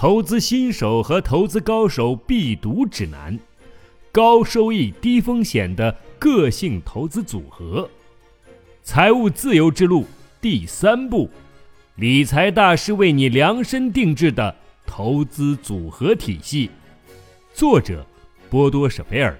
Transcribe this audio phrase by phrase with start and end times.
[0.00, 3.38] 投资新手和投资高手必读指南，
[4.10, 7.86] 高收益低风险的个性投资组合，
[8.82, 10.06] 财务自由之路
[10.40, 11.28] 第三步，
[11.96, 16.70] 理财大师为你量身定制的投资组合体系。
[17.52, 18.02] 作者：
[18.48, 19.38] 波多舍贝尔，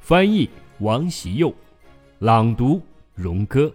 [0.00, 0.48] 翻译：
[0.78, 1.54] 王习佑，
[2.20, 2.80] 朗读：
[3.14, 3.70] 荣哥。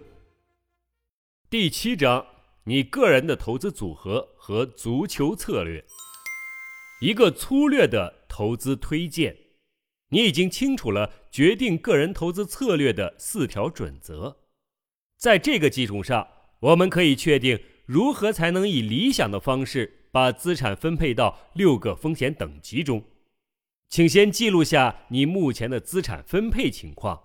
[1.48, 2.26] 第七章：
[2.64, 5.84] 你个人的投资组合和足球策略。
[7.00, 9.36] 一个粗略的投资推荐，
[10.08, 14.38] 你已经清楚了决定个人投资策略的四条准则。
[15.16, 16.26] 在这个基础上，
[16.60, 23.04] 我们可以确定如何才能以理想的方式把资产分配到六个风险等级中。
[23.88, 27.22] 请先记录下你目前的资产分配情况：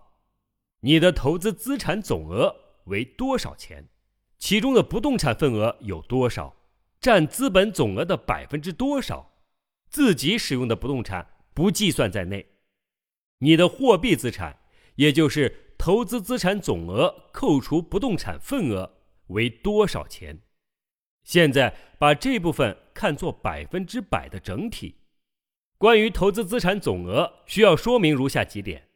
[0.81, 2.55] 你的投资资产总额
[2.85, 3.89] 为多少钱？
[4.37, 6.55] 其中的不动产份额有多少？
[6.99, 9.32] 占资本总额的百分之多少？
[9.93, 12.47] 自己使用的不动产不计算在内，
[13.37, 14.57] 你的货币资产，
[14.95, 18.91] 也就是投资资产总额扣除不动产份额
[19.27, 20.41] 为多少钱？
[21.23, 24.95] 现在把这部分看作百分之百的整体。
[25.77, 28.87] 关于投资资产总额，需要说明如下几点：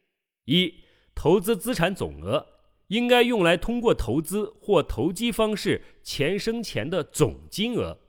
[0.46, 0.74] 一、
[1.14, 2.44] 投资资产总额
[2.88, 8.00] 应该用来通过投资或投机方式钱生钱的总金额。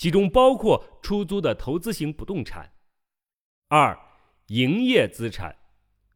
[0.00, 2.72] 其中包括出租的投资型不动产。
[3.68, 4.00] 二、
[4.46, 5.54] 营业资产，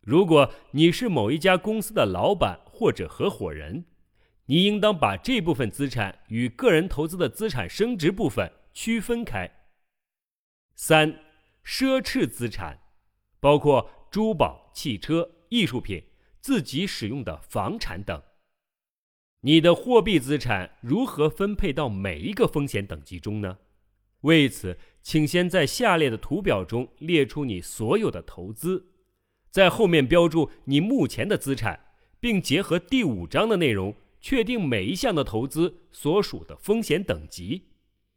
[0.01, 3.85] 如果你是某一家公司的老板或者合伙人，
[4.47, 9.51] 你应当把这部分资产与个人投资的资产升值部分区分开。
[10.75, 11.21] 三、
[11.63, 12.81] 奢侈资产，
[13.39, 16.03] 包括珠宝、汽车、艺术品、
[16.41, 18.23] 自己使用的房产等。
[19.43, 23.59] 你的货币资产如何分配到每一个风险等级中呢？
[24.25, 28.87] 为此，请先在下列的图表中列出你所有的投资，
[29.51, 31.79] 在后面标注你目前的资产，
[32.21, 37.69] 并结合第五章的内容，确定每一项的投资所属的风险等级。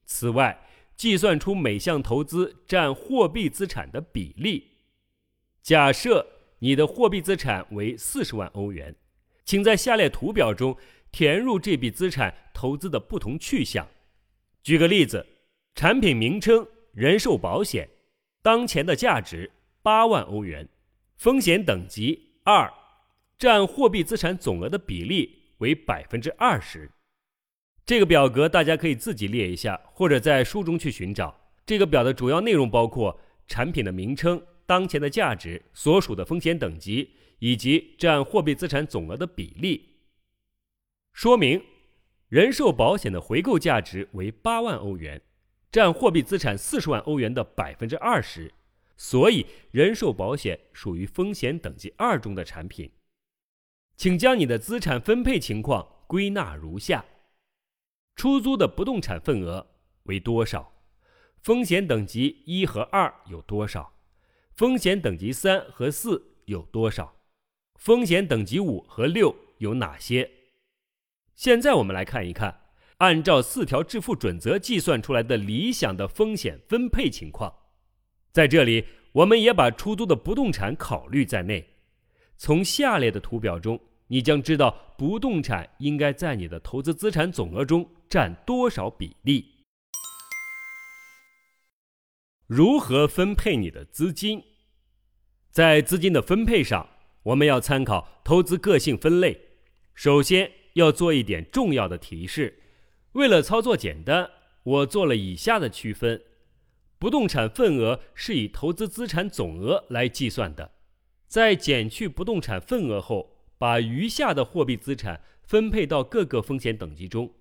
[0.06, 4.64] 此外，计算出每项投资占货币资产的比例。
[5.62, 6.26] 假设
[6.60, 8.96] 你的货币资产为四十万欧元，
[9.44, 10.78] 请在下列图表中
[11.12, 13.86] 填入这笔资产投资的不同去向。
[14.64, 15.26] 举个例子。
[15.78, 17.88] 产品名称：人寿保险，
[18.42, 19.52] 当前的价值
[19.84, 20.68] 八万欧元，
[21.18, 22.74] 风险等级二，
[23.38, 26.90] 占货币资产总额的比例为百分之二十。
[27.86, 31.40] 这个表格大家可以自己列一下，或者在书中去寻找。
[31.64, 40.00] 这个表的主要内容包括产品的名称、当前的价值、所属的风险等级以及占货币资产总额的比例。
[41.14, 41.64] 说明：
[42.30, 45.22] 人寿保险的回购价值为八万欧元。
[45.78, 48.52] 占货币资产四十万欧元的百分之二十，
[48.96, 52.92] 所以人寿保险属于风险等级二中的产品。
[53.96, 57.06] 请将你的资产分配情况归纳如下：
[58.16, 59.68] 出租的不动产份额
[60.06, 60.74] 为多少？
[61.44, 63.94] 风险等级一和二有多少？
[64.56, 67.18] 风险等级三和四有多少？
[67.76, 70.32] 风险等级五和六有哪些？
[71.36, 72.67] 现在我们来看一看。
[72.98, 77.54] 按照四条致富准则计算出来的理想的风险分配情况，
[78.32, 81.76] 在这里我们也把出租的不动产考虑在内。
[82.38, 89.46] 从下列的图表中，你将知道不动产应该在你的投资资产总额中占多少比例。
[92.48, 94.44] 如何分配你的资金？
[95.52, 96.88] 在资金的分配上，
[97.24, 99.40] 我们要参考投资个性分类。
[99.94, 102.64] 首先要做一点重要的提示。
[103.18, 104.30] 为了操作简单，
[104.62, 106.22] 我做了以下的区分：
[107.00, 110.74] 不动产份额是以投资资产总额来计算的，
[111.28, 117.34] 在减去不动产份额后，把余下的货币资产分配到各个风险等级中。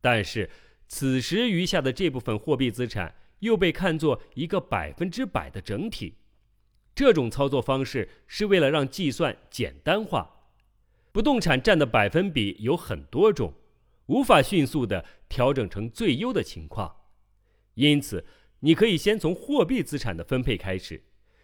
[0.00, 0.50] 但是，
[0.88, 6.16] 此时余下的这部分货币资产又被看作一个百分之百的整体。
[6.92, 10.48] 这种操作方式是为了让计算简单化。
[11.12, 13.54] 不动产占的百分比有很多种。
[14.06, 16.94] 无法迅速的调整成最优的情况，
[17.74, 18.26] 因此
[18.60, 21.02] 你可以先从货币资产的分配开始，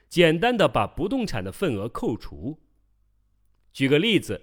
[0.09, 2.61] 简单的把不动产的份额扣除。
[3.73, 4.41] 举个例子，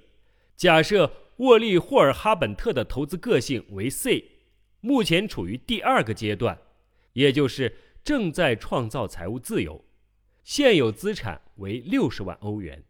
[0.55, 4.31] 假设沃利·霍尔哈本特的投资个性为 C，
[4.81, 6.59] 目前处于第二个阶段，
[7.13, 9.85] 也就是正在创造财务自由，
[10.43, 12.83] 现有资产为六十万欧元。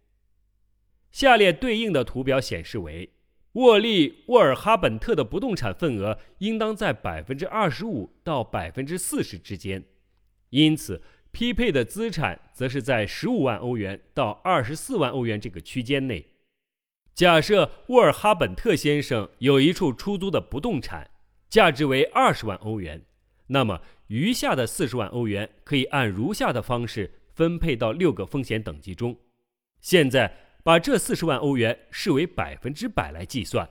[1.12, 3.17] 下列对应的图表显示为。
[3.58, 9.84] 沃利·沃尔哈本特的不动产份额应当在百分之二十五到百分之四十之间，
[10.52, 11.02] 因此
[11.32, 16.24] 匹配的资产则是在十五万欧元到二十四万欧元这个区间内。
[17.16, 21.10] 假设沃尔哈本特先生有一处出租的不动产，
[21.50, 23.02] 价值为二十万欧元，
[23.48, 29.18] 那么余下的四十万欧元可以按如下的方式分配到六个风险等级中。
[29.82, 33.70] 现在把这四十万欧元视为百分之百来计算，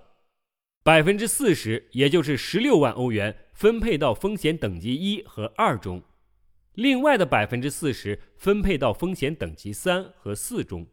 [0.82, 6.02] 百分之四十，也就是十六万欧元分配到风险等级一和二中，
[6.72, 10.86] 另外的百分之四十分配到风险等级三和四中，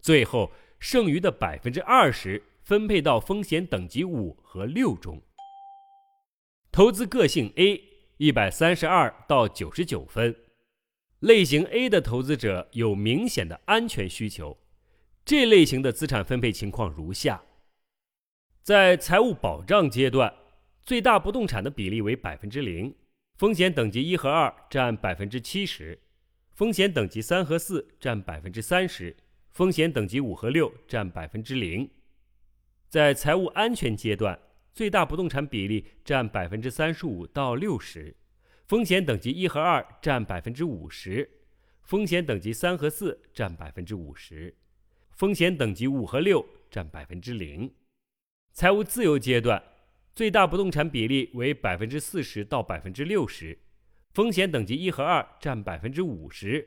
[0.00, 0.50] 最后。
[0.80, 5.22] 剩余的百分之二十分配到风险等级五和六中。
[6.72, 7.84] 投资个性 A
[8.16, 10.34] 一百三十二到九十九分，
[11.18, 14.56] 类型 A 的投资者有明显的安全需求。
[15.30, 17.40] 这类型的资产分配情况如下：
[18.64, 20.34] 在财务保障阶段，
[20.82, 22.92] 最大不动产的比例为百分之零，
[23.36, 25.96] 风险等级一和二占百分之七十，
[26.50, 29.16] 风险等级三和四占百分之三十。
[29.50, 31.88] 风险等级五和六占百分之零，
[32.88, 34.36] 在财务安全阶段，
[34.74, 38.16] 最大不动产比例占百分之三十五到六十，
[38.66, 41.30] 风险等级一和二占百分之五十，
[41.84, 44.56] 风险等级三和四占百分之五十，
[45.20, 47.70] 风险等级五和六占百分之零。
[48.54, 49.62] 财务自由阶段，
[50.14, 53.58] 最大不动产比例为百分之四十到百分之六十，
[54.14, 56.66] 风险等级一和二占百分之五十，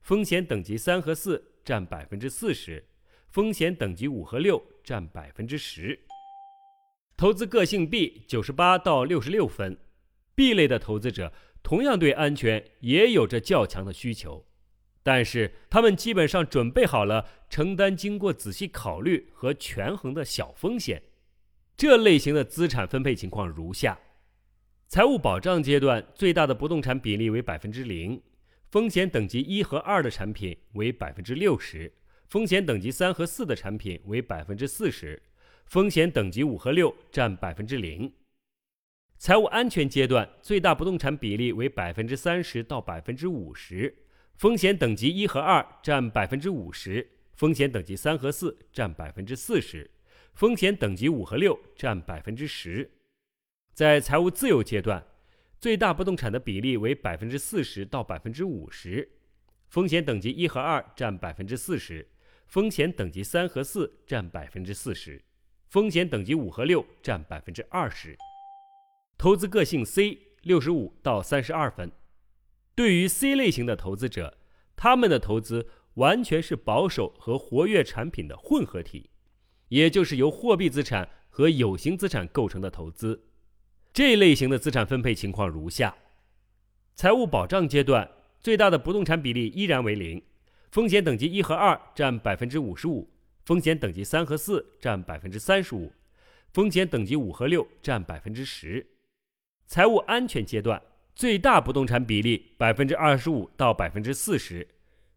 [0.00, 1.50] 风险等级三和四。
[1.64, 2.84] 占百分之四十，
[3.28, 5.96] 风险等级五和六占百分之十。
[7.16, 9.78] 投资个性 B 九十八到六十六分
[10.34, 11.32] ，B 类的投资者
[11.62, 14.44] 同样对安全也有着较强的需求，
[15.02, 21.02] 但是他们基本上准备好了承担经过仔细考虑和权衡的小风险。
[21.76, 23.98] 这类型的资产分配情况如下：
[24.88, 28.22] 财务保障阶段最大的不动产比例为百分之零。
[28.70, 31.92] 风险等级一和二的产品为百分之六十，
[32.28, 35.22] 风险等级三和四的产品为百分之四十，
[35.66, 38.10] 风险等级五和六占百分之零。
[39.18, 43.94] 财务安全阶段最大不动产比例为百分之三十到百分之五十，
[44.42, 49.88] 风险等级一和二占百分之五十，风险等级三和四占百分之四十，
[50.34, 52.90] 风险等级五和六占百分之十。
[53.72, 55.06] 在财务自由阶段。
[55.60, 59.08] 最大不动产的比例为百分之四十到百分之五十，
[59.68, 62.04] 风险等级一和二占百分之四十，
[62.48, 65.22] 风险等级三和四占百分之四十，
[65.68, 68.18] 风险等级五和六占百分之二十。
[69.16, 71.92] 投资个性 C 六十五到三十二分，
[72.82, 74.36] 对于 C 类型的投资者，
[74.74, 79.08] 他们的投资完全是保守和活跃产品的混合体，
[79.68, 83.22] 也就是由货币资产和有形资产构成的投资。
[83.92, 85.96] 这类型的资产分配情况如下：
[86.96, 90.20] 财务保障阶段最大的不动产比例依然为零，
[90.72, 93.08] 风险等级一和二占百分之五十五，
[93.44, 95.92] 风险等级三和四占百分之三十五，
[96.52, 98.84] 风险等级五和六占百分之十。
[99.68, 100.82] 财务安全阶段
[101.14, 104.66] 最大不动产比例百分之二十五到百分之四十，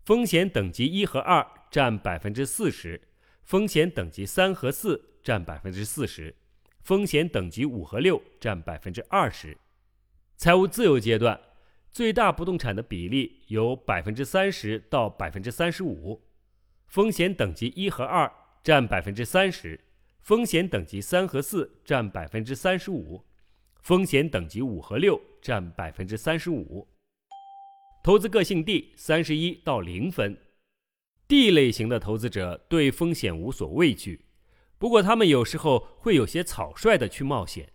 [0.03, 3.01] 风险等级一和二占百分之四十，
[3.44, 6.36] 风险等级三和四占百分之四十。
[6.83, 9.57] 风险等级五和六占百分之二十，
[10.38, 11.39] 财务自由阶段
[11.89, 16.21] 最大不动产的比例由百分之三十到百分之三十五，
[16.85, 18.31] 风险等级一和二
[18.64, 19.80] 占百分之三十，
[20.21, 23.25] 风险等级三和四占百分之三十五，
[23.81, 26.87] 风险等级五和六占百分之三十五。
[28.04, 30.35] 投资个性 D 三十一到零分
[31.28, 34.25] ，D 类型的投资者对风险无所畏惧。
[34.80, 37.71] 不过，他们有时候会有些草率的去冒险，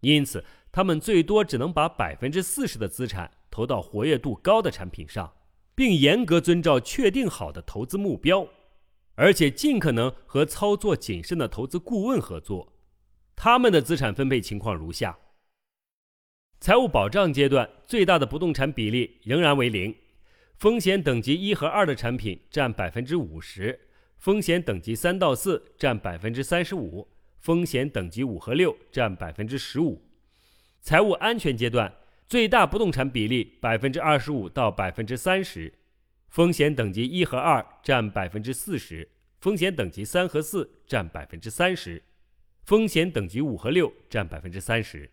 [0.00, 5.32] 因此他们最多只能把百分之四十的资产投到活跃度高的产品上，
[5.74, 8.46] 并严格遵照确定好的投资目标，
[9.14, 12.74] 而且尽可能和操作谨慎的投资顾问合作。
[13.34, 15.18] 他们的资产分配情况如下：
[16.58, 19.94] 财务保障阶段最大的不动产比例仍然为零，
[20.56, 23.78] 风险等级一和二的产品占百分之五十。
[24.16, 27.06] 风险等级三到四占百分之三十五，
[27.38, 30.02] 风险等级五和六占百分之十五。
[30.80, 31.92] 财务安全阶段
[32.26, 35.72] 最大不动产比例百分之二十五到百分之三十，
[36.30, 39.06] 风险等级一和二占百分之四十，
[39.38, 42.02] 风险等级三和四占百分之三十，
[42.64, 45.10] 风险等级五和六占百分之三十。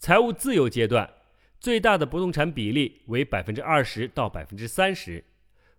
[0.00, 1.12] 财务自由阶段
[1.58, 5.22] 最大的不动产比例为百分之二十到百分之三十。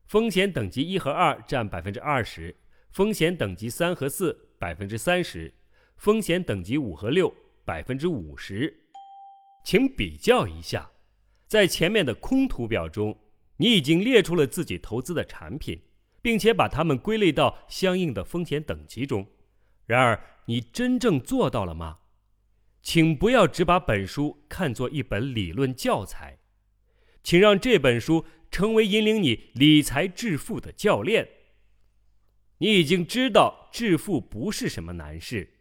[0.06, 2.56] 风险等级一和二占百分之二十，
[2.92, 5.52] 风险等级三和四百分之三十，
[5.96, 7.34] 风险等级五和六
[7.66, 8.72] 百分之五十。
[9.66, 10.92] 请比较一下，
[11.48, 13.18] 在前面的空图表中，
[13.58, 15.82] 你已经列出了自己投资的产品，
[16.22, 19.26] 并且把它们归类到相应的风险等级中。
[19.88, 21.98] 然而，你真正做到了吗？
[22.82, 26.40] 请不要只把本书看作一本理论教材，
[27.24, 31.30] 请让这本书成为引领你理财致富的教练。
[32.58, 35.56] 你已经知道致富不是什么难事，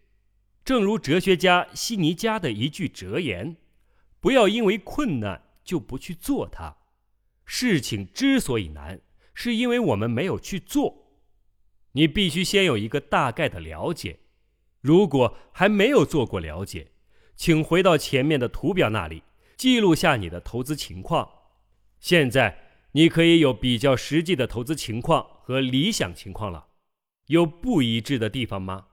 [0.64, 3.56] 正如哲学家西尼加的一句哲言
[4.20, 6.76] ：“不要因为困难就不去做它。
[7.44, 9.00] 事情之所以难，
[9.34, 11.20] 是因为我们没有去做。
[11.92, 14.20] 你必须先有一个大概的了解。
[14.80, 16.92] 如果还没有做过了解，
[17.40, 19.22] 请回到前面的图表那里，
[19.56, 21.26] 记录下你的投资情况。
[21.98, 26.66] 现在你可以有比较实际的投资情况和理想情况了。”
[27.28, 28.88] 有不一致的地方吗？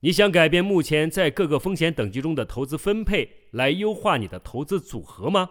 [0.00, 5.48] 你想改变目前在各个风险等级中的投资分配，来优化你的投资组合吗？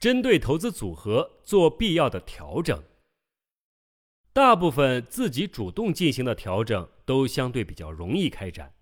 [0.00, 2.82] 针对投资组合做必要的调整。
[4.32, 8.72] 大部分自己主动进行的调整都相对比较容易开展，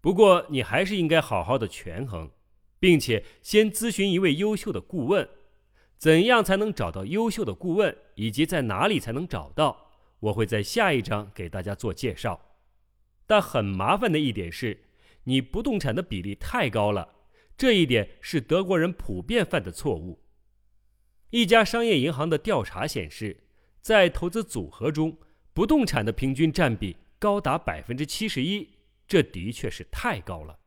[0.00, 2.30] 不过你还是应该好好的权衡，
[2.78, 5.28] 并且先咨询一位优秀的顾问。
[5.96, 9.90] 怎样才能找到优秀的顾问，以及在哪里才能找到？
[10.20, 12.56] 我会在下一章给大家做介绍，
[13.26, 14.84] 但很麻烦的一点是，
[15.24, 17.16] 你不动产的比例太高了，
[17.56, 20.20] 这一点是德国人普遍犯的错误。
[21.30, 23.44] 一家商业银行的调查显示，
[23.80, 25.16] 在投资组合中，
[25.52, 28.77] 不动产的平均占比高达百分之七十一，
[29.08, 30.60] 这的确是太高了。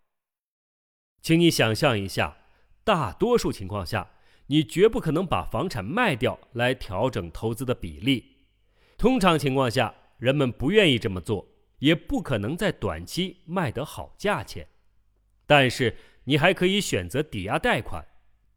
[1.22, 2.36] 请你想象一下，
[2.84, 4.10] 大多数情况下，
[4.48, 8.48] 你绝不可能把房产卖掉来调整投资的比例。
[8.98, 11.48] 通常情况下，人们不愿意这么做，
[11.80, 14.68] 也不可能在短期卖得好价钱。
[15.46, 18.06] 但是，你还可以选择抵押贷款，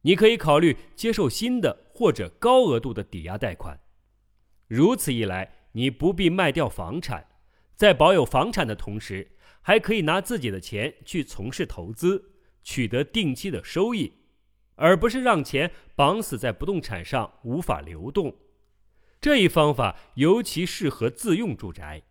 [0.03, 3.81] 你可以考虑接受新的或者高额度的抵押贷款。
[4.67, 7.27] 如此一来，你不必卖掉房产，
[7.75, 9.34] 在保有房产的同时，
[9.67, 12.23] 还可以拿自己的钱去从事投资，
[12.63, 14.13] 取得定期的收益，
[14.75, 18.37] 而不是让钱绑死在不动产上无法流动。
[19.23, 22.03] 这一方法尤其适合自用住宅，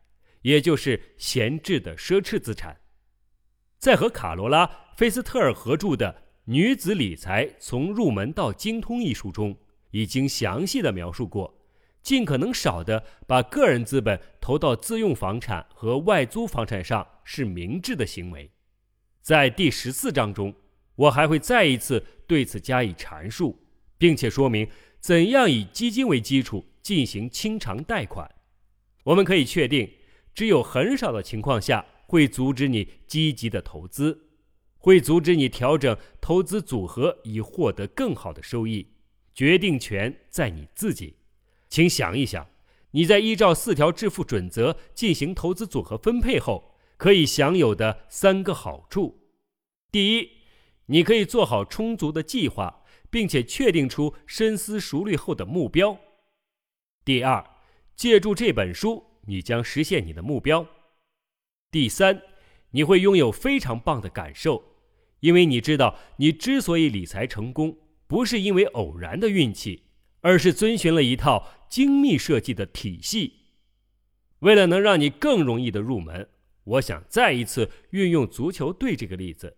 [0.41, 2.75] 也就是闲置的奢侈资产。
[3.77, 4.65] 在和卡罗拉·
[4.97, 6.11] 菲斯特尔合著的
[6.45, 9.55] 《女子理财从入门到精通》一书中，
[9.91, 11.62] 已经详细的描述过，
[12.03, 18.51] 尽可能少的把个人资本投到自用房产和外租房产上是明智的行为。
[19.21, 20.53] 在第十四章中，
[20.95, 23.57] 我还会再一次对此加以阐述，
[23.97, 24.67] 并且说明
[24.99, 26.63] 怎样以基金为基础。
[26.83, 28.29] 进行清偿贷款，
[29.05, 29.89] 我们可以确定，
[30.35, 34.19] 只有很少的情况下会阻止你积极的投资，
[34.77, 38.85] 会阻止你调整投资组合以获得更好的收益。
[39.33, 41.15] 决定权在你自己，
[41.73, 42.47] 请想一想，
[42.91, 49.31] 你在依照四条致富准则进行投资组合分配后，可以享有的三个好处：
[49.91, 50.29] 第一，
[50.85, 55.97] 你可以做好充足的计划，并且确定出深思熟虑后的目标。
[57.03, 57.43] 第二，
[57.95, 60.67] 借助这本书，你将实现你的目标。
[61.71, 62.21] 第三，
[62.69, 64.63] 你会拥有非常棒的感受，
[65.21, 67.75] 因为你知道，你之所以理财成功，
[68.05, 69.85] 不是因为偶然的运气，
[70.21, 73.33] 而是遵循了一套精密设计的体系。
[74.41, 76.29] 为了能让你更容易的入门，
[76.65, 79.57] 我想再一次运用足球队这个例子。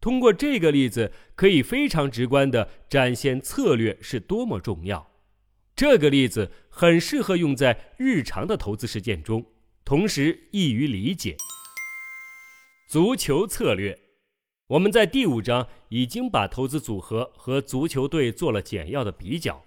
[0.00, 5.12] 通过这个例子，可以非常直观的展现策略是多么重要。
[5.76, 9.46] 这个例子很适合用在日常的投资实践中，
[9.84, 11.36] 同时易于理解。
[12.88, 13.96] 足球策略，
[14.66, 19.65] 我们在第五章已经把投资组合和足球队做了简要的比较。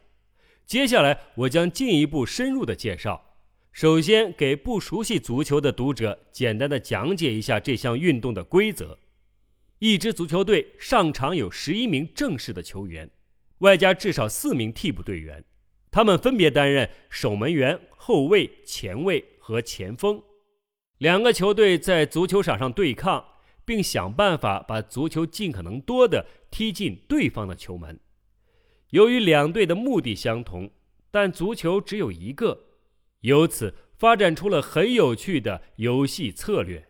[0.70, 3.34] 接下来我将进一步深入的介绍。
[3.72, 9.00] 首先，给不熟悉足球的读者简单的讲解一下这项运动的规则：
[9.80, 13.10] 一支足球队上场有十一名正式的球员，
[13.60, 15.44] 外加至少四名替补队员。
[15.90, 20.22] 他们分别担任守门员、后卫、前卫和前锋。
[21.00, 23.26] 两个球队在足球场上对抗，
[23.66, 28.00] 并想办法把足球尽可能多的踢进对方的球门。
[28.90, 30.72] 由于两队的目的相同，
[31.12, 32.66] 但足球只有一个，
[33.22, 36.88] 由此发展出了很有趣的游戏策略。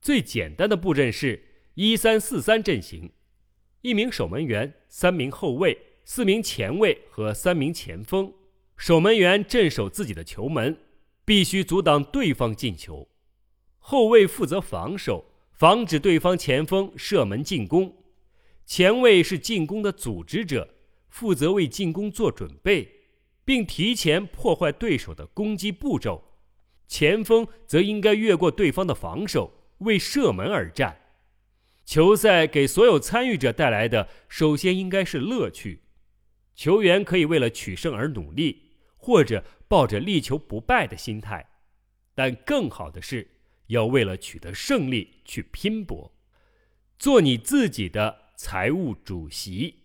[0.00, 1.44] 最简单的布阵是
[1.74, 3.12] 一三四三阵型，
[3.82, 5.78] 一名守门员，三名后卫。
[6.02, 8.32] 四名前卫和三名前锋，
[8.76, 10.76] 守门员镇守自己的球门，
[11.24, 13.06] 必须阻挡对方进球；
[13.78, 17.92] 后卫负责防守，防止对方前锋射门进攻；
[18.66, 20.68] 前卫是进攻的组织者，
[21.10, 22.88] 负责为进攻做准备，
[23.44, 26.22] 并提前破坏对手的攻击步骤；
[26.86, 30.96] 前锋则应该越过对方的防守，为射门而战。
[31.84, 35.82] 球赛给所有参与者带来的，首先应该是乐趣。
[36.54, 41.50] 球员可以为了取胜而努力，或者抱着力求不败的心态，
[42.14, 43.28] 但更好的是
[43.66, 46.12] 要为了取得胜利去拼搏。
[46.98, 49.79] 做你自己的财务主席。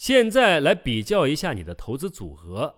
[0.00, 2.74] 现在来比较一下你的投资组合：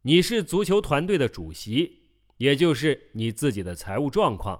[0.00, 2.04] 你是足球团队的主席，
[2.38, 4.58] 也就是你自己的财务状况，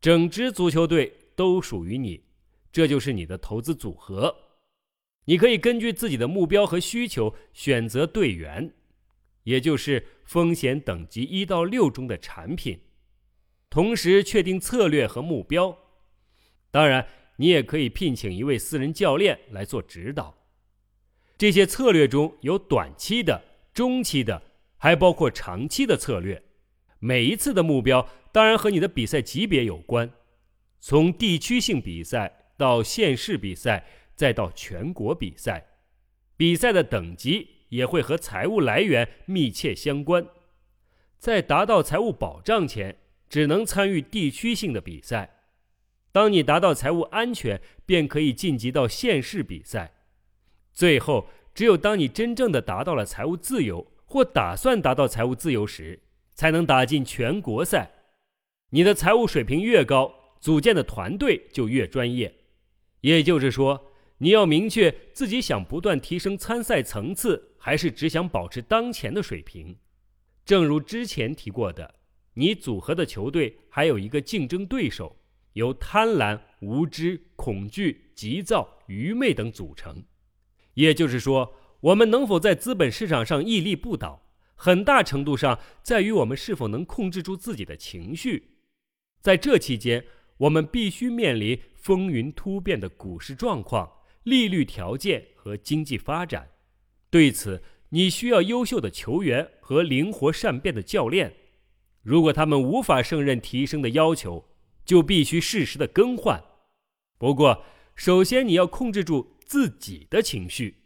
[0.00, 1.16] 整支足球队。
[1.36, 2.24] 都属于你，
[2.70, 4.34] 这就是你的投资组合。
[5.24, 8.72] 你可以根据自己的目标和需求选择队员，
[9.42, 12.78] 也就是风险等级一到六中的产品，
[13.68, 15.76] 同时确定策略和目标。
[16.70, 17.06] 当然，
[17.36, 20.43] 你也可以聘请一位私人教练来做指导。
[21.36, 24.42] 这些策略中有短期的、中期的，
[24.76, 26.42] 还包括长期的策略。
[26.98, 30.10] 每一次的目标当然和你的比赛级别有关。
[30.80, 35.66] 从地区性比赛到县市比赛，再到全国比赛，
[36.36, 40.26] 比赛的等级也会和财务来源密切相关。
[41.18, 42.98] 在达到财务保障前，
[43.28, 45.40] 只能参与地区性的比赛。
[46.12, 49.93] 当你达到财务安全，便可以晋级到县市比赛。
[50.74, 56.02] 最后，只有当你真正的达到了财务自由，或打算达到财务自由时，
[56.34, 57.92] 才能打进全国赛。
[58.70, 62.34] 你的财务水平越高，组建的团队就越专业，
[63.02, 69.76] 也就是说，你要明确自己想不断提升参赛层次，还是只想保持当前的水平。
[70.44, 71.94] 正如之前提过的，
[72.34, 75.16] 你组合的球队还有一个竞争对手，
[75.52, 80.02] 由贪婪、无知、恐惧、急躁、愚昧等组成。
[80.74, 84.22] 也就是说，我们能否在资本市场上屹立不倒，
[84.54, 88.58] 很大程度上在于我们是否能控制住自己的情绪。
[89.20, 90.04] 在这期间。
[90.38, 93.88] 我们必须面临风云突变的股市状况、
[94.24, 96.50] 利率条件和经济发展。
[97.08, 101.32] 对此，你需要优秀的球员和灵活善变的教练。
[102.02, 104.44] 如果他们无法胜任提升的要求，
[104.84, 106.42] 就必须适时的更换。
[107.16, 110.84] 不过，首先你要控制住自己的情绪。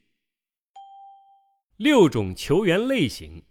[1.77, 3.45] 六种球员类型，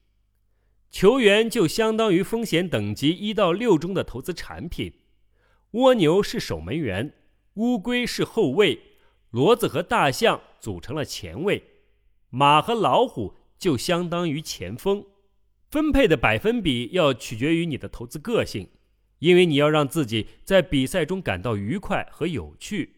[0.92, 4.94] 球员就相当于风险等级一到六中的投资产品。
[5.72, 7.14] 蜗牛是守门员，
[7.54, 8.80] 乌龟是后卫，
[9.32, 11.64] 骡子和大象组成了前卫，
[12.30, 15.06] 马和老虎就相当于前锋。
[15.70, 18.70] 分配的百分比要取决于你的投资个性，
[19.20, 22.97] 因为你要让自己在比赛中感到愉快和有趣。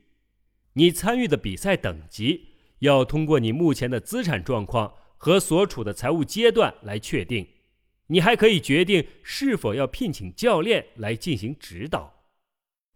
[0.73, 7.47] 你参与的比赛等级要通过你目前的资产状况和所处的财务阶段来确定。
[8.07, 12.23] 你还可以决定是否要聘请教练来进行指导。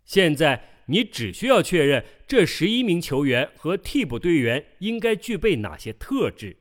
[0.03, 6.57] 现在你只需要确认这十一名球员和替补队员应该具备哪些特质。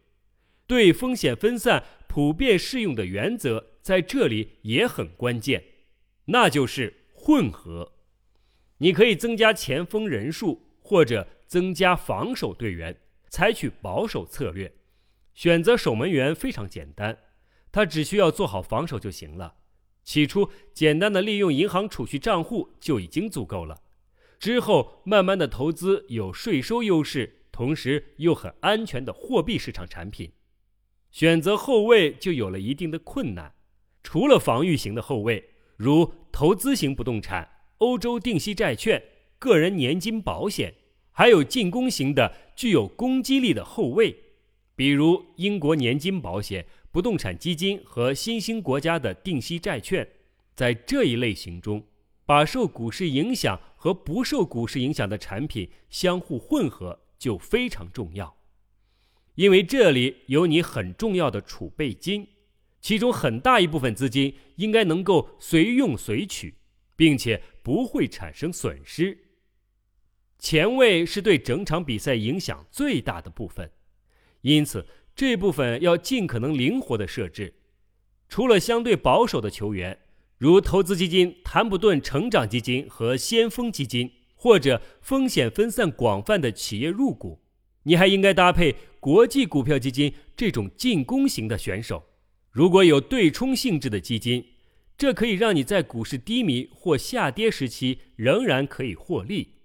[0.67, 5.65] 对风险分散普遍适用的原则在这里也很关键，
[6.27, 7.95] 那就是混合。
[8.79, 12.95] 你可以增加前锋人数，或者增加防守队员，
[13.31, 14.71] 采取保守策略。
[15.33, 17.17] 选择守门员非常简单，
[17.73, 19.55] 他只需要做好防守就行了。
[20.05, 23.81] 起初，简单的利用银行储蓄账户就已经足够了。
[24.39, 30.33] 之后，慢慢的投资有税收优势，同时又很安全的货币市场产品。
[31.11, 33.55] 选择后卫就有了一定的困难。
[34.03, 39.03] 除了防御型的后卫，如投资型不动产、欧洲定息债券、
[39.39, 40.75] 个人年金保险，
[41.13, 44.15] 还有进攻型的具有攻击力的后卫，
[44.75, 46.67] 比如英国年金保险。
[46.91, 50.07] 不动产基金和新兴国家的定息债券，
[50.55, 51.83] 在这一类型中，
[52.27, 58.37] 把受股市影响和不受股市影响的产品相互混合就非常重要，
[59.37, 62.29] 因为这里有你很重要的储备金，
[62.83, 66.57] 其中很大一部分资金应该能够随用随取，
[66.95, 69.17] 并且不会产生损失。
[70.43, 73.71] 前卫是对整场比赛影响最大的部分，
[74.43, 74.85] 因此。
[75.15, 77.53] 这部分要尽可能灵活的设置，
[78.31, 79.99] 除了相对保守的球员，
[80.39, 87.43] 如投资基金谭普顿成长基金和先锋基金，或者风险分散广泛的企业入股，
[87.83, 92.03] 你还应该搭配国际股票基金这种进攻型的选手。
[92.51, 94.43] 如果有对冲性质的基金，
[94.97, 99.57] 这可以让你在股市低迷或下跌时期仍然可以获利。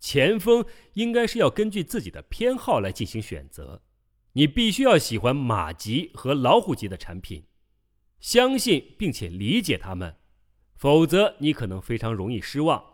[0.00, 3.82] 前锋应该是要根据自己的偏好来进行选择。
[4.34, 7.44] 你必须要喜欢马级和老虎级的产品，
[8.20, 10.16] 相信并且理解他们，
[10.76, 12.84] 否则你可能非常容易失望。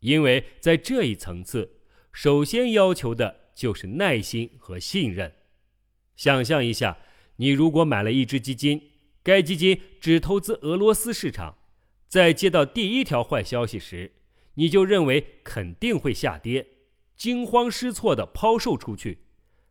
[0.00, 1.80] 因为在这一层次，
[2.12, 5.32] 首先要求的就是耐心和信任。
[6.16, 6.98] 想象一下，
[7.36, 8.90] 你如果买了一只基金，
[9.22, 11.56] 该基金只投资俄罗斯市场，
[12.08, 14.12] 在接到第一条坏消息时，
[14.54, 16.66] 你就认为肯定会下跌，
[17.16, 19.18] 惊慌失措地抛售出去。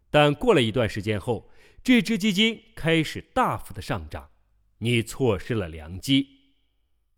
[0.10, 1.50] 但过了一段时间后，
[1.84, 4.30] 这只基金开始大幅的上涨，
[4.80, 6.28] 你错失了良机。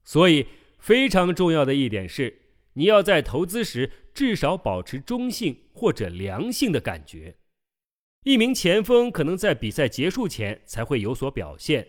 [0.03, 0.47] 所以，
[0.77, 2.41] 非常重要的一点是，
[2.73, 7.35] 你要在投资时至少保持中性或者良性的感觉。
[8.25, 11.87] 一名前锋可能在比赛结束前才会有所表现，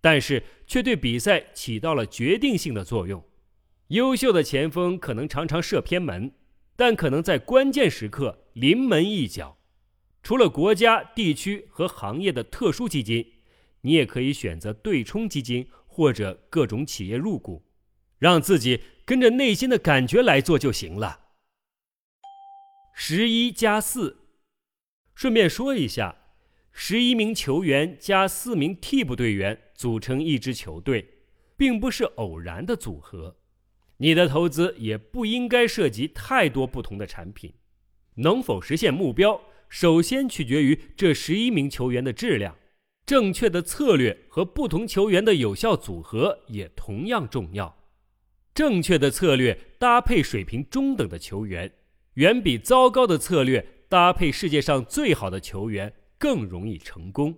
[0.00, 3.24] 但是却对比赛起到了决定性的作用。
[3.92, 6.32] 优秀的前锋可能常常射偏门，
[6.76, 9.58] 但可能在关键时刻临门一脚。
[10.22, 13.34] 除了国家、地区和行业的特殊基金，
[13.82, 17.66] 你也可以选择对冲基金或者各种企业入股，
[18.18, 21.20] 让自己跟着内心的感觉来做就行了。
[22.94, 24.20] 十一加四，
[25.14, 26.16] 顺便说一下，
[26.72, 31.06] 十一名球员加四名替补队员组成一支球队，
[31.58, 33.36] 并不是偶然的组合。
[34.02, 37.52] 你的投资也不应该涉及太多不同的产品，
[38.16, 39.40] 能否实现目标？
[39.68, 42.56] 首先取决于这十一名球员的质量，
[43.06, 47.76] 正确的策略和不同球员的有效组合也同样重要。
[48.52, 51.72] 正确的策略搭配水平中等的球员，
[52.14, 57.36] 远比糟糕的策略搭配世界上最好的球员更容易成功。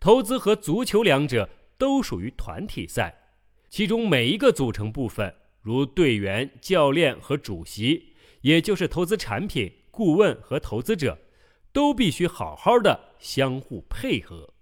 [0.00, 3.25] 投资和足球两者都属于团体赛，
[3.68, 9.72] 其中每一个组成部分，如队员、教练和主席，也就是投资产品。
[9.90, 11.18] 顾问和投资者
[11.72, 14.52] 都必须好好的相互配合。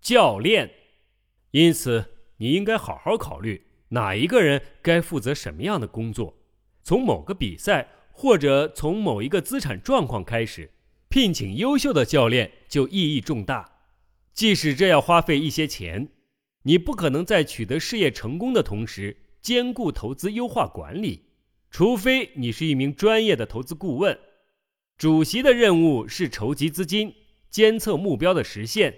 [0.00, 0.70] 教练，
[1.50, 2.02] 因此
[2.38, 6.34] 你应该好好考虑哪一个人该负责什么样的工作。
[6.82, 10.70] 从某个比赛或者从某一个资产状况开始，
[11.10, 13.80] 聘请优秀的教练就意义重大。
[14.32, 16.08] 即使这要花费一些钱，
[16.62, 21.22] 你不可能在取得事业成功的同时兼顾投资优化管理，
[21.70, 24.18] 除非你是一名专业的投资顾问。
[24.98, 27.14] 主席的任务是筹集资金、
[27.48, 28.94] 监测目标的实现，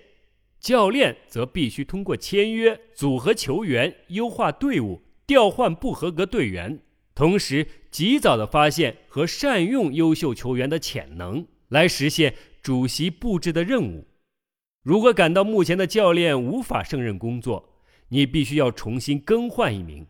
[0.58, 6.80] 教练则必须通过签约、组合球员、优化队伍、调换不合格队员，
[7.14, 14.08] 同时及早的发现和善用优秀球员的潜能，来实现主席布置的任务。
[14.82, 17.68] 如果感到目前的教练无法胜任工作，
[18.08, 20.06] 你必须要重新更换一名。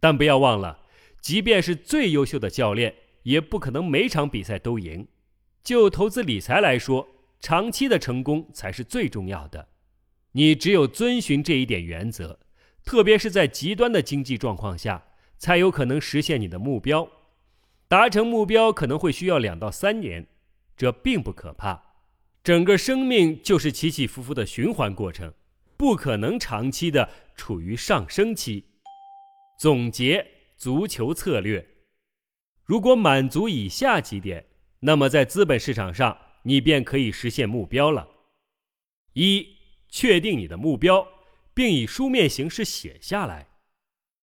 [0.00, 0.80] 但不要忘了，
[1.20, 5.06] 即便是最优秀的教练，也不可能每场比赛都赢。
[5.62, 7.06] 就投资理财来说，
[7.40, 9.68] 长期的成功才是最重要的。
[10.32, 12.40] 你只有遵循这一点原则，
[12.84, 15.04] 特别是在极端的经济状况下，
[15.36, 17.08] 才有可能实现你的目标。
[17.86, 20.26] 达成目标可能会需要两到三年，
[20.76, 21.87] 这并不可怕。
[22.42, 25.32] 整个生命就是起起伏伏的循环过程，
[25.76, 28.64] 不可能长期的处于上升期。
[29.58, 31.66] 总结足球策略：
[32.64, 34.46] 如果满足以下几点。
[34.80, 38.08] 那么，在资本市场上，你便可以实现目标了。
[39.14, 39.44] 一、
[39.88, 41.04] 确定你的目标，
[41.52, 43.48] 并以书面形式写下来。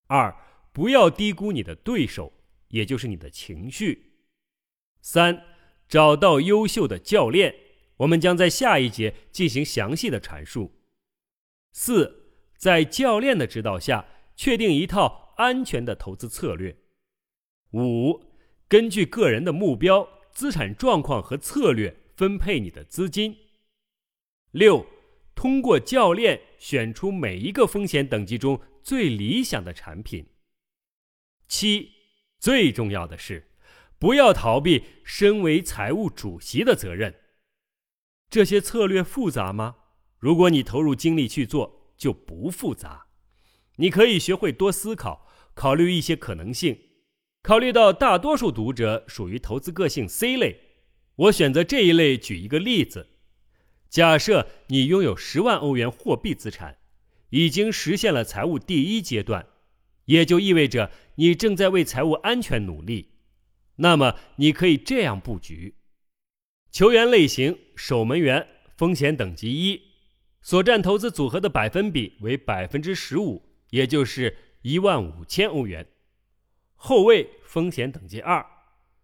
[0.07, 0.33] 二、
[0.71, 2.31] 不要低估你的对手，
[2.69, 4.13] 也就是你的情绪。
[5.01, 5.43] 三、
[5.89, 7.53] 找到优秀的教练，
[7.97, 10.73] 我们将在下一节进行详细的阐述。
[11.71, 14.05] 四、在教练的指导下，
[14.35, 16.75] 确定一套安全的投资策略。
[17.73, 18.21] 五、
[18.67, 20.09] 根据个人的目标。
[20.35, 23.37] 资产状况和策略分配你的资金。
[24.51, 24.85] 六，
[25.33, 30.27] 通过教练选出每一个风险等级中最理想的产品。
[31.47, 31.89] 七，
[32.37, 33.47] 最重要的是，
[33.97, 37.15] 不要逃避身为财务主席的责任。
[38.29, 39.75] 这些策略复杂吗？
[40.19, 43.07] 如果你投入精力去做，就不复杂。
[43.77, 46.77] 你可以学会多思考，考虑一些可能性。
[47.41, 50.59] 考虑到大多数读者属于投资个性 C 类，
[51.15, 53.09] 我选择这一类举一个例子：
[53.87, 56.77] 假设你拥有十万欧元货币资产，
[57.29, 59.45] 已经实现了财务第一阶段，
[60.05, 63.11] 也就意味着你正在为财务安全努力。
[63.75, 65.74] 那么你可以这样布局：
[66.75, 69.81] 球员类型守门员，风险等级一，
[70.41, 75.87] 所占投资组合的百分比为百分之十五，也就是一万五千欧元。
[76.75, 78.45] 后卫风险等级二，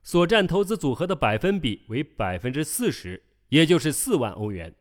[0.04, 4.76] 所占投资组合的百分比为百分之四十，也就是四万欧元。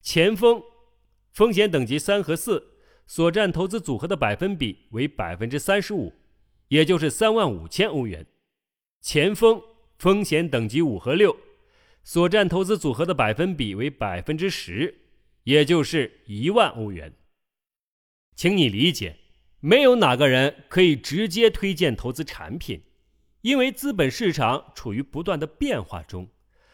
[0.00, 0.62] 前锋
[1.34, 6.14] 风险等级三和四所占投资组合的百分比为百分之三十五，
[6.68, 8.26] 也就是三万五千欧元。
[9.02, 9.60] 前锋
[9.98, 11.36] 风险等级五和六
[12.02, 15.02] 所占投资组合的百分比为百分之十，
[15.44, 17.14] 也就是一万欧元。
[18.34, 19.16] 请你理解，
[19.60, 22.82] 没有哪个人可以直接推荐投资产品。
[23.42, 26.28] 因为资本市场处于不断的变化中，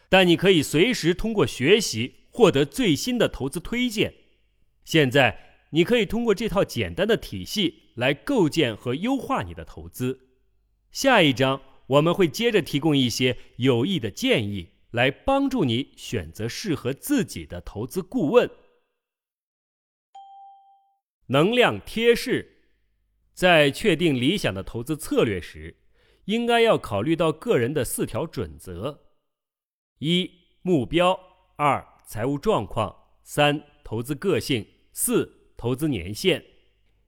[0.09, 4.13] 但你可以随时通过学习获得最新的投资推荐。
[4.83, 10.27] 现在，你可以通过这套简单的体系来构建和优化你的投资。
[10.91, 18.49] 下一章我们会接着提供一些有益的建议，来帮助你选择适合自己的投资顾问。
[21.27, 22.69] 能量贴士，
[23.33, 25.77] 在确定理想的投资策略时。
[26.25, 29.05] 应该要考虑到个人的四条准则：
[29.99, 30.29] 一、
[30.61, 31.13] 目标；
[31.55, 36.43] 二、财务状况；三、投资个性；四、投资年限。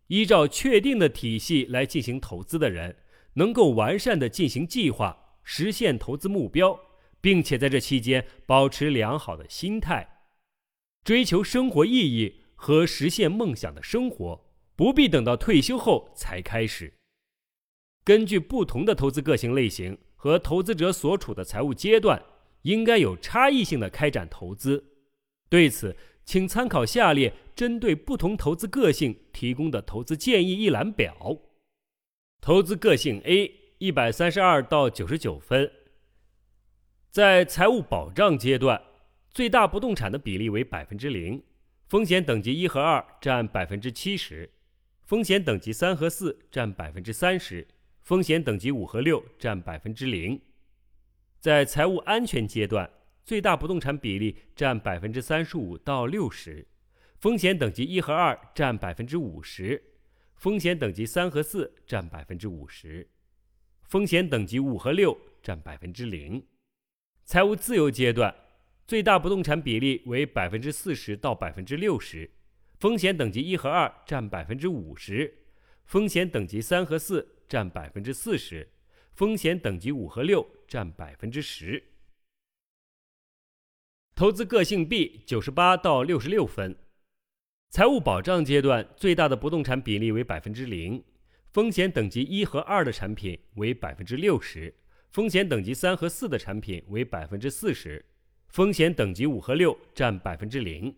[0.07, 2.95] 依照确定的体系来进行投资的人，
[3.33, 6.79] 能够完善的进行计划，实现投资目标，
[7.21, 10.23] 并且在这期间保持良好的心态，
[11.03, 16.93] 追求生活意义和实现梦想的生活，不必等到退休后才开始。
[18.03, 22.23] 根据不同的投资个性类型和投资者所处的财务阶段，
[22.63, 24.83] 应该有差异性的开展投资。
[25.49, 31.37] 对此，请参考下列针对不同投资个性提供的投资建议一览表：
[32.41, 35.71] 投资个性 A，一百三十二到九十九分，
[37.09, 38.79] 在财务保障阶段，
[39.31, 41.43] 最大不动产的比例为百分之零，
[41.87, 44.47] 风险等级一和二占百分之七十，
[45.05, 47.67] 风险等级三和四占百分之三十。
[48.03, 50.39] 风险等级五和六占百分之零，
[51.39, 52.89] 在财务安全阶段，
[53.23, 56.67] 最大不动产比例占百分之三十五到六十，
[57.17, 59.83] 风险等级一和二占百分之五十，
[60.35, 63.07] 风险等级三和四占百分之五十，
[63.83, 66.43] 风险等级五和六占百分之零。
[67.29, 68.33] 财务自由阶段，
[68.87, 72.27] 最大不动产比例为百分之四十到百分之六十，
[72.79, 75.31] 风险等级一和二占百分之五十，
[75.85, 77.35] 风险等级三和四。
[77.47, 78.67] 占百分之四十，
[79.13, 81.83] 风险等级五和六占百分之十。
[84.15, 86.75] 投资个性 B 九十八到六十六分，
[87.69, 91.03] 财务保障阶段最大的不动产比例为百分之零，
[91.51, 94.73] 风险等级一和二的产品为百分之六十，
[95.11, 98.05] 风险等级三和四的产品为百分之四十，
[98.49, 100.95] 风险等级五和六占百分之零。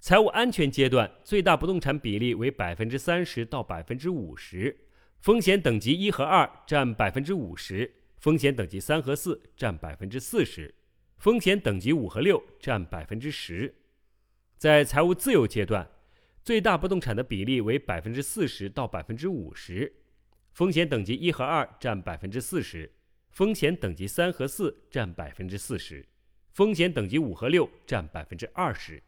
[0.00, 4.76] 财务安全阶段最大不动产比例为百分之三十到百分之五十。
[5.20, 10.74] 风险等级一和二占百分之五十，风险等级三和四占百分之四十，
[11.18, 13.72] 风险等级五和六占百分之十。
[14.58, 15.88] 在财务自由阶段，
[16.42, 19.92] 最大不动产的比例为百分之四十到百分之五十，
[20.50, 22.90] 风险等级一和二占百分之四十，
[23.32, 26.06] 风险等级三和四占百分之四十，
[26.52, 29.02] 风险等级五和六占百分之二十。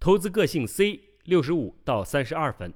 [0.00, 2.74] 投资个性 C 六十五到三十二分，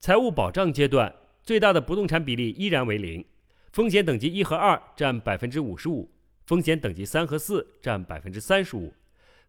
[0.00, 1.14] 财务保障阶段。
[1.44, 3.22] 最大的不动产比例依然为零，
[3.70, 6.10] 风险等级一和二占百分之五十五，
[6.46, 8.94] 风险等级三和四占百分之三十五，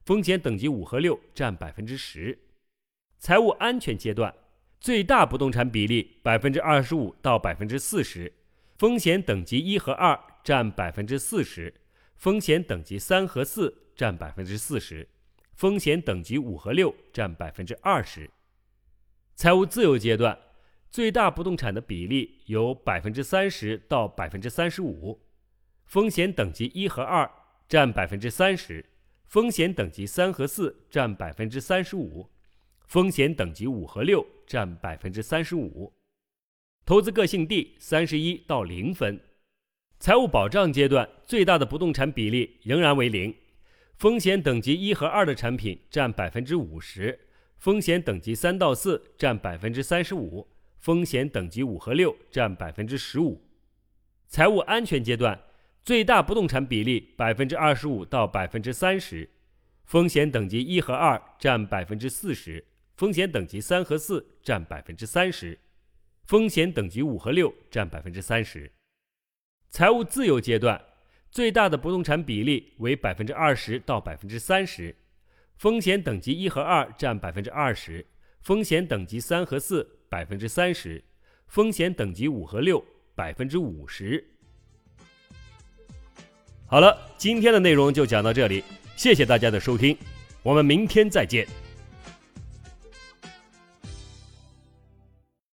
[0.04, 2.38] 风险等级五和六占百分之十。
[3.18, 4.36] 财务安全阶段，
[4.80, 8.32] 最大不动产比例百分之二十五到百分之四十，
[8.76, 11.74] 风险等级一和二占百分之四十，
[12.16, 15.08] 风险等级三和四占百分之四十，
[15.54, 18.30] 风险等级五和六占百分之二十。
[19.36, 20.40] 财务自由阶段。
[20.92, 25.20] 最大不动产的比例由百分之三十到百分之三十五，
[25.84, 27.30] 风险等级一和二
[27.68, 28.86] 占百分之三十，
[29.26, 32.30] 风险等级三和四占百分之三十五，
[32.88, 35.92] 风险等级五和六占百分之三十五。
[36.86, 39.20] 投资个性 D 三十一到零分，
[40.00, 43.34] 财务保障阶段最大的不动产比例仍然为零，
[43.98, 47.22] 风险等级一和二的产品占百分之五十，
[47.58, 50.48] 风险等级三到四占百分之三十五。
[50.78, 53.42] 风险等级五和六占百分之十五，
[54.28, 55.42] 财务安全阶段
[55.84, 59.28] 最大不动产比例百分之二十五到百分之三十，
[59.86, 62.64] 风险等级一和二占百分之四十，
[62.96, 65.58] 风险等级三和四占百分之三十，
[66.26, 68.72] 风险等级五和六占百分之三十。
[69.70, 70.82] 财务自由阶段
[71.32, 74.96] 最大的不动产比例为百分之二十到百分之三十，
[75.58, 78.06] 风险等级一和二占百分之二十，
[78.42, 79.92] 风险等级三和四。
[80.08, 81.04] 百分之三十，
[81.48, 82.82] 风险等级五和六
[83.16, 84.24] 百分之五十。
[86.66, 88.64] 好了，今天的内容就讲到这里，
[88.96, 89.98] 谢谢大家的收听，
[90.42, 91.46] 我们明天再见。